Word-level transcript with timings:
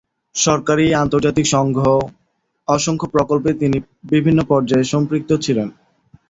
সরকারী, 0.35 0.85
আন্তর্জাতিক 1.03 1.45
সংঘ, 1.47 1.77
অসংখ্য 2.67 3.07
প্রকল্পে 3.15 3.49
বিভিন্ন 4.11 4.39
পর্যায়ে 4.47 4.91
সম্পৃক্ত 4.93 5.31
ছিলেন। 5.45 5.67